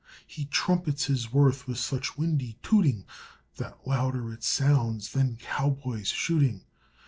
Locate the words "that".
3.57-3.85